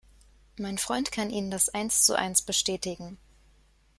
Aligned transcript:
Mein 0.57 0.79
Freund 0.79 1.11
kann 1.11 1.29
Ihnen 1.29 1.51
das 1.51 1.69
eins 1.69 2.01
zu 2.01 2.15
eins 2.17 2.41
bestätigen. 2.41 3.19